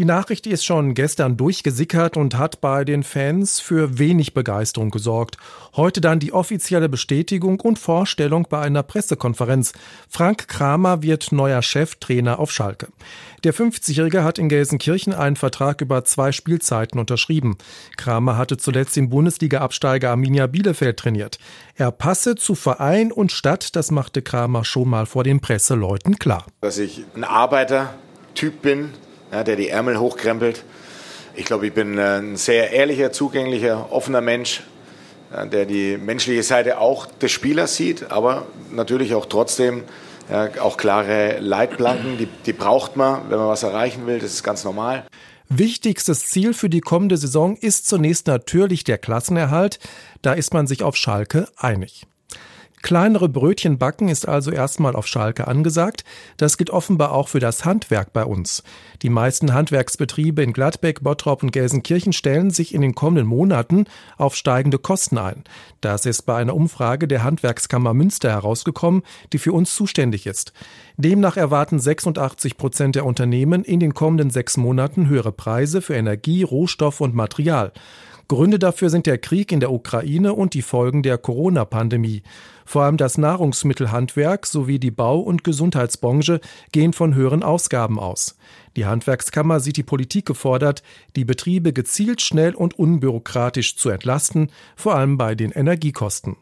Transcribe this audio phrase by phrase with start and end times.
[0.00, 5.36] Die Nachricht ist schon gestern durchgesickert und hat bei den Fans für wenig Begeisterung gesorgt.
[5.76, 9.74] Heute dann die offizielle Bestätigung und Vorstellung bei einer Pressekonferenz.
[10.08, 12.88] Frank Kramer wird neuer Cheftrainer auf Schalke.
[13.44, 17.58] Der 50-Jährige hat in Gelsenkirchen einen Vertrag über zwei Spielzeiten unterschrieben.
[17.98, 21.38] Kramer hatte zuletzt im Bundesliga-Absteiger Arminia Bielefeld trainiert.
[21.74, 26.46] Er passe zu Verein und Stadt, das machte Kramer schon mal vor den Presseleuten klar.
[26.62, 28.94] Dass ich ein Arbeitertyp bin,
[29.32, 30.64] ja, der die Ärmel hochkrempelt.
[31.34, 34.62] Ich glaube, ich bin äh, ein sehr ehrlicher, zugänglicher, offener Mensch,
[35.32, 39.84] äh, der die menschliche Seite auch des Spielers sieht, aber natürlich auch trotzdem
[40.30, 44.42] ja, auch klare Leitplanken, die, die braucht man, wenn man was erreichen will, das ist
[44.42, 45.04] ganz normal.
[45.48, 49.80] Wichtigstes Ziel für die kommende Saison ist zunächst natürlich der Klassenerhalt.
[50.22, 52.06] Da ist man sich auf Schalke einig.
[52.82, 56.04] Kleinere Brötchen backen ist also erstmal auf Schalke angesagt.
[56.38, 58.62] Das gilt offenbar auch für das Handwerk bei uns.
[59.02, 63.84] Die meisten Handwerksbetriebe in Gladbeck, Bottrop und Gelsenkirchen stellen sich in den kommenden Monaten
[64.16, 65.44] auf steigende Kosten ein.
[65.82, 69.02] Das ist bei einer Umfrage der Handwerkskammer Münster herausgekommen,
[69.32, 70.52] die für uns zuständig ist.
[70.96, 76.42] Demnach erwarten 86 Prozent der Unternehmen in den kommenden sechs Monaten höhere Preise für Energie,
[76.42, 77.72] Rohstoff und Material.
[78.30, 82.22] Gründe dafür sind der Krieg in der Ukraine und die Folgen der Corona-Pandemie.
[82.64, 88.36] Vor allem das Nahrungsmittelhandwerk sowie die Bau- und Gesundheitsbranche gehen von höheren Ausgaben aus.
[88.76, 90.84] Die Handwerkskammer sieht die Politik gefordert,
[91.16, 96.36] die Betriebe gezielt, schnell und unbürokratisch zu entlasten, vor allem bei den Energiekosten.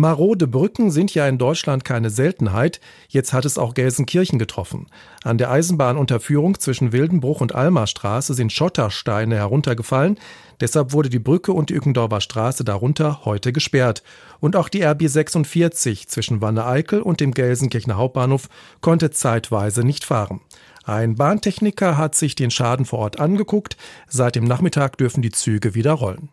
[0.00, 2.80] Marode Brücken sind ja in Deutschland keine Seltenheit.
[3.08, 4.86] Jetzt hat es auch Gelsenkirchen getroffen.
[5.24, 10.18] An der Eisenbahnunterführung zwischen Wildenbruch und Almarstraße sind Schottersteine heruntergefallen.
[10.58, 14.02] Deshalb wurde die Brücke und die Ückendorfer Straße darunter heute gesperrt.
[14.40, 18.48] Und auch die RB 46 zwischen Wanne-Eickel und dem Gelsenkirchener Hauptbahnhof
[18.80, 20.40] konnte zeitweise nicht fahren.
[20.82, 23.76] Ein Bahntechniker hat sich den Schaden vor Ort angeguckt.
[24.08, 26.30] Seit dem Nachmittag dürfen die Züge wieder rollen.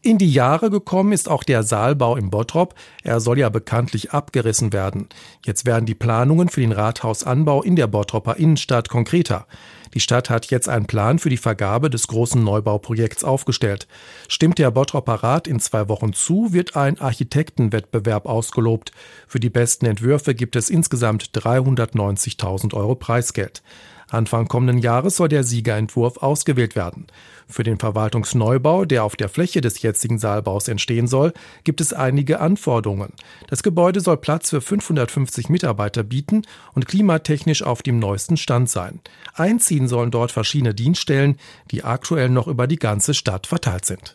[0.00, 2.76] In die Jahre gekommen ist auch der Saalbau im Bottrop.
[3.02, 5.08] Er soll ja bekanntlich abgerissen werden.
[5.44, 9.48] Jetzt werden die Planungen für den Rathausanbau in der Bottropper Innenstadt konkreter.
[9.94, 13.88] Die Stadt hat jetzt einen Plan für die Vergabe des großen Neubauprojekts aufgestellt.
[14.28, 18.92] Stimmt der Bottropper Rat in zwei Wochen zu, wird ein Architektenwettbewerb ausgelobt.
[19.26, 23.62] Für die besten Entwürfe gibt es insgesamt 390.000 Euro Preisgeld.
[24.10, 27.06] Anfang kommenden Jahres soll der Siegerentwurf ausgewählt werden.
[27.46, 31.32] Für den Verwaltungsneubau, der auf der Fläche des jetzigen Saalbaus entstehen soll,
[31.64, 33.12] gibt es einige Anforderungen.
[33.48, 36.42] Das Gebäude soll Platz für 550 Mitarbeiter bieten
[36.74, 39.00] und klimatechnisch auf dem neuesten Stand sein.
[39.34, 41.36] Einziehen sollen dort verschiedene Dienststellen,
[41.70, 44.14] die aktuell noch über die ganze Stadt verteilt sind.